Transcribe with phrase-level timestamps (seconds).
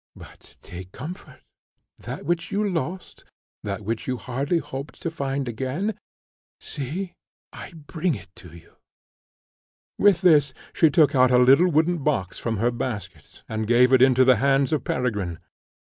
[0.15, 1.41] But, take comfort.
[1.99, 3.23] That which you lost,
[3.61, 5.93] that which you hardly hoped to find again,
[6.59, 7.13] see,
[7.53, 8.77] I bring it to you."
[9.99, 14.01] With this she took out a little wooden box from her basket, and gave it
[14.01, 15.37] into the hands of Peregrine.